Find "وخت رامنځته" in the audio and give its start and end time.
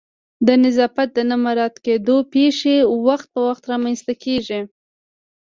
3.47-4.13